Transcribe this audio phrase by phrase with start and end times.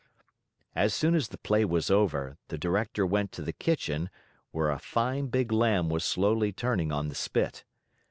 [0.75, 4.09] As soon as the play was over, the Director went to the kitchen,
[4.49, 7.63] where a fine big lamb was slowly turning on the spit.